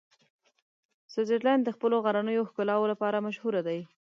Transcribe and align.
سویټزرلنډ 1.11 1.61
د 1.65 1.69
خپلو 1.75 1.95
غرنیو 2.05 2.47
ښکلاوو 2.49 2.91
لپاره 2.93 3.23
مشهوره 3.27 3.61
دی. 3.67 3.79